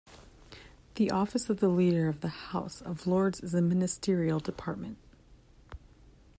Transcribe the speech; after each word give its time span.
The 0.95 1.11
Office 1.11 1.47
of 1.47 1.59
the 1.59 1.69
Leader 1.69 2.09
of 2.09 2.21
the 2.21 2.27
House 2.29 2.81
of 2.81 3.05
Lords 3.05 3.39
is 3.39 3.53
a 3.53 3.61
ministerial 3.61 4.39
department. 4.39 4.97